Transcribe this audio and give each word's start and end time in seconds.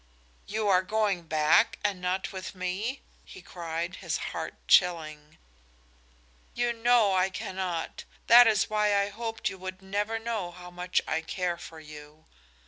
"You 0.47 0.67
are 0.67 0.81
going 0.81 1.27
back 1.27 1.77
and 1.83 2.01
not 2.01 2.33
with 2.33 2.55
me?" 2.55 3.01
he 3.23 3.43
cried, 3.43 3.97
his 3.97 4.17
heart 4.17 4.55
chilling. 4.67 5.37
"You 6.55 6.73
know 6.73 7.13
I 7.13 7.29
cannot. 7.29 8.05
That 8.25 8.47
is 8.47 8.67
why 8.67 8.95
I 8.99 9.09
hoped 9.09 9.47
you 9.47 9.59
would 9.59 9.83
never 9.83 10.17
know 10.17 10.49
how 10.49 10.71
much 10.71 11.03
I 11.07 11.21
care 11.21 11.59
for 11.59 11.79
you. 11.79 12.25